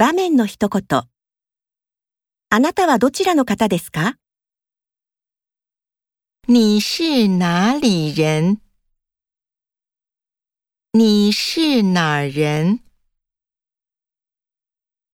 [0.00, 1.02] 場面の一言。
[2.48, 4.16] あなたはどちらの方ですか？
[6.48, 8.62] 你是哪里人？
[10.94, 12.80] 你是哪人？